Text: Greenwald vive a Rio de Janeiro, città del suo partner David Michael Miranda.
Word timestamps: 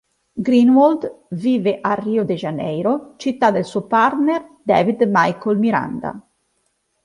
Greenwald 0.45 1.25
vive 1.29 1.77
a 1.79 1.93
Rio 1.93 2.23
de 2.25 2.33
Janeiro, 2.35 3.13
città 3.17 3.51
del 3.51 3.65
suo 3.65 3.83
partner 3.85 4.43
David 4.63 5.03
Michael 5.07 5.59
Miranda. 5.59 6.19